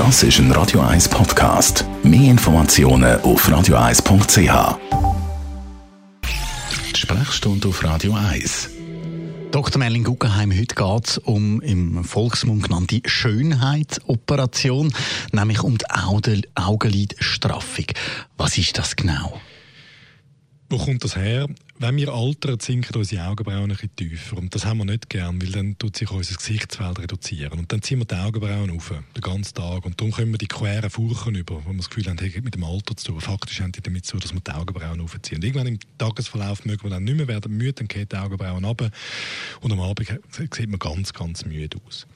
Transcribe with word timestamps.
Das 0.00 0.22
ist 0.22 0.38
ein 0.38 0.50
Radio 0.52 0.80
1 0.80 1.10
Podcast. 1.10 1.84
Mehr 2.02 2.30
Informationen 2.30 3.20
auf 3.20 3.46
radio1.ch. 3.46 4.78
Sprechstunde 6.96 7.68
auf 7.68 7.84
Radio 7.84 8.14
1. 8.14 8.70
Dr. 9.50 9.78
Merlin 9.78 10.02
Guggenheim, 10.02 10.52
heute 10.52 10.74
geht 10.74 11.06
es 11.06 11.18
um 11.18 11.60
im 11.60 12.02
Volksmund 12.02 12.62
genannte 12.62 13.02
Schönheitsoperation, 13.04 14.90
nämlich 15.32 15.62
um 15.62 15.76
die 15.76 15.84
Augenlidstraffung. 16.54 17.86
Was 18.38 18.56
ist 18.56 18.78
das 18.78 18.96
genau? 18.96 19.38
Wo 20.70 20.78
kommt 20.78 21.04
das 21.04 21.14
her? 21.14 21.46
Wenn 21.82 21.96
wir 21.96 22.12
altern, 22.12 22.60
sinken 22.60 22.94
unsere 22.94 23.26
Augenbrauen 23.26 23.62
ein 23.62 23.68
bisschen 23.68 23.96
tiefer. 23.96 24.36
Und 24.36 24.54
das 24.54 24.66
haben 24.66 24.76
wir 24.76 24.84
nicht 24.84 25.08
gern, 25.08 25.40
weil 25.40 25.50
dann 25.50 25.78
tut 25.78 25.96
sich 25.96 26.10
unser 26.10 26.34
Gesichtsfeld 26.34 26.98
reduzieren. 26.98 27.58
Und 27.58 27.72
dann 27.72 27.80
ziehen 27.80 28.00
wir 28.00 28.04
die 28.04 28.16
Augenbrauen 28.16 28.70
auf, 28.70 28.90
den 28.90 29.22
ganzen 29.22 29.54
Tag. 29.54 29.86
Und 29.86 29.98
darum 29.98 30.12
können 30.12 30.30
wir 30.30 30.36
die 30.36 30.46
queren 30.46 30.90
Furchen 30.90 31.36
über, 31.36 31.64
wo 31.64 31.70
wir 31.70 31.76
das 31.78 31.88
Gefühl 31.88 32.04
haben, 32.10 32.18
hey, 32.18 32.38
mit 32.42 32.54
dem 32.54 32.64
Alter 32.64 32.98
zu 32.98 33.12
tun. 33.12 33.20
Faktisch 33.22 33.62
haben 33.62 33.72
die 33.72 33.80
damit 33.80 34.04
zu, 34.04 34.18
dass 34.18 34.34
wir 34.34 34.42
die 34.42 34.50
Augenbrauen 34.50 35.00
aufziehen. 35.00 35.38
Und 35.38 35.44
irgendwann 35.44 35.68
im 35.68 35.78
Tagesverlauf 35.96 36.66
mögen 36.66 36.82
wir 36.82 36.90
dann 36.90 37.04
nicht 37.04 37.16
mehr 37.16 37.28
werden 37.28 37.56
müde, 37.56 37.72
dann 37.72 37.88
gehen 37.88 38.06
die 38.06 38.16
Augenbrauen 38.16 38.62
runter. 38.62 38.90
Und 39.62 39.72
am 39.72 39.80
Abend 39.80 40.06
sieht 40.32 40.68
man 40.68 40.78
ganz, 40.78 41.14
ganz 41.14 41.46
müde 41.46 41.78
aus. 41.86 42.06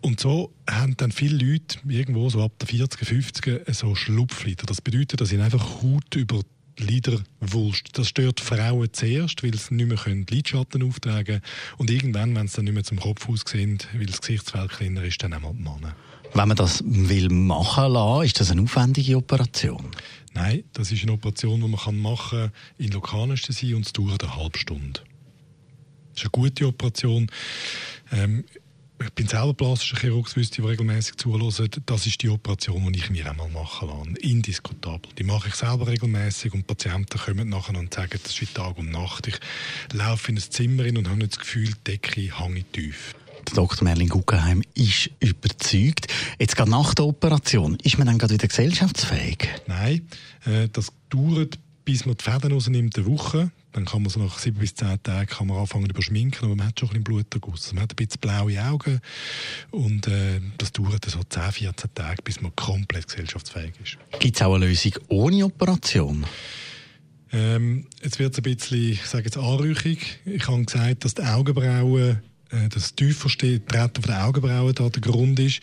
Und 0.00 0.20
so 0.20 0.54
haben 0.66 0.96
dann 0.96 1.12
viele 1.12 1.36
Leute 1.36 1.80
irgendwo 1.86 2.30
so 2.30 2.42
ab 2.42 2.52
der 2.58 2.68
40er, 2.68 3.04
50er 3.04 3.74
so 3.74 3.94
Schlupflider. 3.94 4.64
Das 4.64 4.80
bedeutet, 4.80 5.20
dass 5.20 5.28
sie 5.28 5.38
einfach 5.38 5.82
Haut 5.82 6.16
über 6.16 6.40
Liderwulst. 6.78 7.98
Das 7.98 8.08
stört 8.08 8.40
Frauen 8.40 8.92
zuerst, 8.92 9.42
weil 9.42 9.54
sie 9.56 9.74
nicht 9.74 9.88
mehr 9.88 9.98
können 9.98 10.26
Lidschatten 10.28 10.82
auftragen 10.82 11.24
können. 11.24 11.42
Und 11.78 11.90
irgendwann, 11.90 12.34
wenn 12.34 12.48
sie 12.48 12.56
dann 12.56 12.64
nicht 12.66 12.74
mehr 12.74 12.84
zum 12.84 13.00
Kopf 13.00 13.28
aussehen, 13.28 13.78
weil 13.94 14.06
das 14.06 14.20
Gesichtsfeld 14.20 14.70
kleiner 14.70 15.02
ist, 15.02 15.22
dann 15.22 15.32
einmal 15.32 15.54
die 15.54 15.62
Männer. 15.62 15.94
Wenn 16.32 16.48
man 16.48 16.56
das 16.56 16.82
will 16.86 17.28
machen 17.28 17.92
lassen, 17.92 18.24
ist 18.24 18.40
das 18.40 18.50
eine 18.50 18.62
aufwendige 18.62 19.16
Operation? 19.16 19.90
Nein, 20.32 20.62
das 20.72 20.92
ist 20.92 21.02
eine 21.02 21.12
Operation, 21.12 21.60
die 21.60 21.68
man 21.68 22.00
machen 22.00 22.30
kann 22.30 22.52
in 22.78 22.92
Lokalanästhesie 22.92 23.74
und 23.74 23.86
es 23.86 23.92
dauert 23.92 24.22
eine 24.22 24.36
halbe 24.36 24.58
Stunde. 24.58 25.00
Das 26.14 26.22
ist 26.22 26.24
eine 26.24 26.30
gute 26.30 26.66
Operation. 26.66 27.30
Ähm, 28.12 28.44
ich 29.02 29.12
bin 29.12 29.26
selber 29.26 29.54
plastischer 29.54 29.96
Chirurg, 29.98 30.34
wüsste 30.36 30.60
ich, 30.60 30.68
regelmäßig 30.68 31.16
zuhören. 31.16 31.70
Das 31.86 32.06
ist 32.06 32.22
die 32.22 32.28
Operation, 32.28 32.92
die 32.92 32.98
ich 32.98 33.10
mir 33.10 33.30
einmal 33.30 33.48
machen 33.48 33.88
lasse. 33.88 34.20
Indiskutabel. 34.20 35.10
Die 35.18 35.24
mache 35.24 35.48
ich 35.48 35.54
selber 35.54 35.86
regelmäßig 35.86 36.52
und 36.52 36.66
Patienten 36.66 37.18
kommen 37.18 37.48
nachher 37.48 37.78
und 37.78 37.92
sagen, 37.94 38.18
das 38.22 38.32
ist 38.32 38.40
wie 38.42 38.46
Tag 38.46 38.78
und 38.78 38.90
Nacht. 38.90 39.26
Ich 39.28 39.40
laufe 39.92 40.30
in 40.30 40.36
ein 40.38 40.42
Zimmer 40.42 40.84
und 40.84 41.08
habe 41.08 41.18
nicht 41.18 41.32
das 41.32 41.38
Gefühl, 41.38 41.68
die 41.68 41.92
Decke 41.92 42.38
hänge 42.38 42.64
tief. 42.64 43.14
Der 43.48 43.54
Dr. 43.54 43.84
Merlin 43.84 44.08
Guggenheim 44.08 44.62
ist 44.74 45.10
überzeugt. 45.18 46.08
Jetzt 46.38 46.56
gerade 46.56 46.70
nach 46.70 46.92
der 46.94 47.06
Operation, 47.06 47.78
ist 47.82 47.96
man 47.96 48.06
dann 48.06 48.18
gerade 48.18 48.34
wieder 48.34 48.48
gesellschaftsfähig? 48.48 49.48
Nein, 49.66 50.06
äh, 50.44 50.68
das 50.68 50.92
dauert 51.08 51.58
bis 51.84 52.06
man 52.06 52.16
die 52.16 52.22
Fäden 52.24 52.52
rausnimmt, 52.52 52.96
eine 52.96 53.06
Woche. 53.06 53.50
Dann 53.72 53.84
kann 53.84 54.02
man 54.02 54.10
so 54.10 54.20
nach 54.20 54.38
sieben 54.38 54.58
bis 54.58 54.74
zehn 54.74 55.02
Tagen 55.02 55.26
kann 55.26 55.46
man 55.46 55.58
anfangen 55.58 55.88
überschminken, 55.88 56.44
aber 56.44 56.56
man 56.56 56.68
hat 56.68 56.80
schon 56.80 56.88
ein 56.88 57.02
bisschen 57.02 57.04
Bluterguss. 57.04 57.72
Man 57.72 57.84
hat 57.84 57.92
ein 57.92 57.96
bisschen 57.96 58.20
blaue 58.20 58.62
Augen 58.62 59.00
und 59.70 60.06
äh, 60.08 60.40
das 60.58 60.72
dauert 60.72 61.04
so 61.04 61.22
10, 61.22 61.52
14 61.52 61.94
Tage, 61.94 62.22
bis 62.22 62.40
man 62.40 62.54
komplett 62.56 63.06
gesellschaftsfähig 63.06 63.74
ist. 63.82 63.98
Gibt 64.18 64.36
es 64.36 64.42
auch 64.42 64.54
eine 64.54 64.66
Lösung 64.66 64.92
ohne 65.08 65.44
Operation? 65.44 66.26
Ähm, 67.32 67.86
jetzt 68.02 68.18
wird 68.18 68.32
es 68.32 68.38
ein 68.38 68.42
bisschen, 68.42 68.92
ich 68.92 69.06
sage 69.06 69.24
jetzt 69.24 69.36
anrüchig. 69.36 70.18
Ich 70.24 70.48
habe 70.48 70.64
gesagt, 70.64 71.04
dass 71.04 71.14
die 71.14 71.22
Augenbrauen 71.22 72.20
das 72.70 72.94
tiefer 72.94 73.28
Treten 73.28 74.02
der 74.02 74.26
Augenbrauen 74.26 74.74
da 74.74 74.88
der 74.88 75.00
Grund 75.00 75.38
ist. 75.38 75.60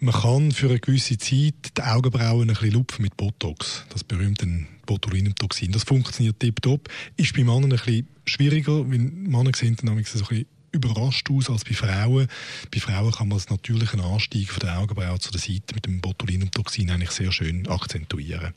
Man 0.00 0.14
kann 0.14 0.52
für 0.52 0.68
eine 0.68 0.80
gewisse 0.80 1.18
Zeit 1.18 1.76
die 1.76 1.82
Augenbrauen 1.82 2.42
ein 2.42 2.54
bisschen 2.54 2.72
lupfen 2.72 3.02
mit 3.02 3.16
Botox, 3.16 3.84
das 3.90 4.04
berühmte 4.04 4.46
Botulinumtoxin. 4.86 5.72
Das 5.72 5.84
funktioniert 5.84 6.40
tiptop. 6.40 6.88
Ist 7.16 7.34
bei 7.34 7.44
Männern 7.44 7.64
ein 7.64 7.70
bisschen 7.70 8.08
schwieriger, 8.24 8.88
weil 8.88 8.98
Männer 8.98 9.50
sehen 9.54 9.76
dann 9.76 9.90
ein 9.90 9.96
bisschen 10.02 10.46
überrascht 10.70 11.30
aus 11.30 11.50
als 11.50 11.64
bei 11.64 11.74
Frauen. 11.74 12.28
Bei 12.72 12.80
Frauen 12.80 13.12
kann 13.12 13.28
man 13.28 13.38
das 13.38 13.50
natürlichen 13.50 14.00
Anstieg 14.00 14.50
von 14.50 14.60
der 14.60 14.78
Augenbraue 14.78 15.18
zu 15.18 15.30
der 15.30 15.40
Seite 15.40 15.74
mit 15.74 15.86
dem 15.86 16.00
Botulinumtoxin 16.00 16.90
eigentlich 16.90 17.10
sehr 17.10 17.32
schön 17.32 17.66
akzentuieren. 17.68 18.52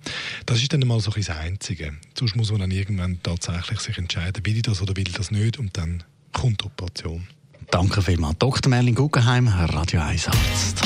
Das 0.46 0.62
ist 0.62 0.74
dann 0.74 0.82
mal 0.82 1.00
so 1.00 1.12
ein 1.12 1.22
das 1.22 1.30
Einzige. 1.30 1.94
Sonst 2.18 2.36
muss 2.36 2.52
man 2.52 2.62
dann 2.62 2.72
irgendwann 2.72 3.22
tatsächlich 3.24 3.80
sich 3.80 3.98
entscheiden, 3.98 4.46
will 4.46 4.58
ich 4.58 4.64
das 4.64 4.82
oder 4.82 4.96
will 4.96 5.08
ich 5.08 5.16
das 5.16 5.32
nicht 5.32 5.58
und 5.58 5.78
dann 5.78 6.04
kommt 6.32 6.62
die 6.62 6.66
Operation. 6.66 7.28
Danke 7.72 8.02
vielmals. 8.02 8.38
Dr. 8.38 8.70
Merlin 8.70 8.94
Guggenheim, 8.94 9.48
Radio 9.48 10.02
1 10.02 10.28
Arzt. 10.28 10.82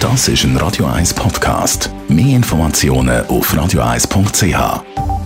Das 0.00 0.28
ist 0.28 0.44
ein 0.44 0.56
Radio 0.56 0.86
1 0.86 1.14
Podcast. 1.14 1.90
Mehr 2.08 2.36
Informationen 2.36 3.26
auf 3.26 3.54
radio1.ch. 3.54 5.19